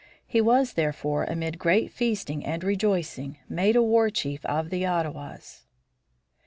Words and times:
He 0.25 0.41
was, 0.41 0.73
therefore, 0.73 1.25
amid 1.25 1.59
great 1.59 1.91
feasting 1.91 2.43
and 2.43 2.63
rejoicing, 2.63 3.37
made 3.47 3.75
a 3.75 3.83
war 3.83 4.09
chief 4.09 4.43
of 4.47 4.71
the 4.71 4.83
Ottawas. 4.83 5.67